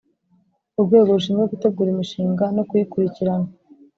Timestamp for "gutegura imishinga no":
1.53-2.63